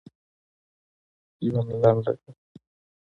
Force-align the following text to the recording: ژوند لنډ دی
ژوند 1.45 1.69
لنډ 1.81 2.03
دی 2.21 2.31